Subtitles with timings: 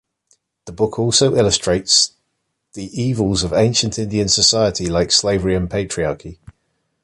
[0.65, 2.13] The book also illustrates
[2.73, 6.39] the evils of ancient Indian society like slavery and patriarchy.